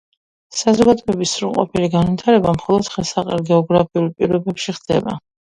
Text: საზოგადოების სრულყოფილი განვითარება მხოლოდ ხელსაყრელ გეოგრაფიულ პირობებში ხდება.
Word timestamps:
საზოგადოების 0.59 1.33
სრულყოფილი 1.39 1.89
განვითარება 1.97 2.55
მხოლოდ 2.57 2.91
ხელსაყრელ 2.95 3.45
გეოგრაფიულ 3.53 4.11
პირობებში 4.19 4.77
ხდება. 4.81 5.17